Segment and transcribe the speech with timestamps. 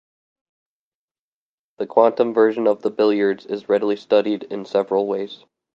[1.77, 5.45] The quantum version of the billiards is readily studied in several ways.